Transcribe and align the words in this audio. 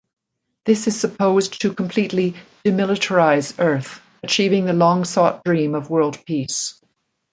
This 0.65 0.87
is 0.87 0.99
supposed 0.99 1.61
to 1.61 1.75
completely 1.75 2.33
demilitarize 2.65 3.53
Earth, 3.59 4.01
achieving 4.23 4.65
the 4.65 4.73
long-sought 4.73 5.43
dream 5.43 5.75
of 5.75 5.91
world 5.91 6.17
peace. 6.25 6.81